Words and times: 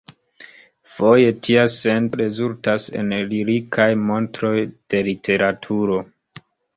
Foje 0.93 1.33
tia 1.47 1.65
sento 1.73 2.19
rezultas 2.21 2.87
en 3.01 3.13
lirikaj 3.33 3.89
montroj 4.07 4.55
de 4.71 5.03
literaturo. 5.09 5.99